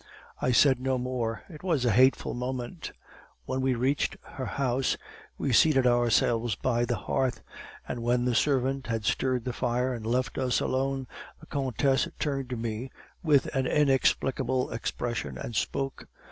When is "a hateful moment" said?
1.85-2.91